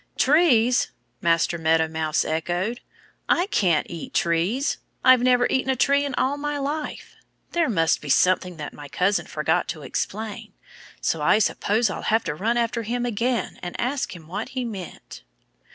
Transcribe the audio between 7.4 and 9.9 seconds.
There must be something that my cousin forgot to